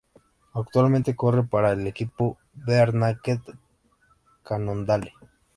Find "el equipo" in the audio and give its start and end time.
1.73-2.39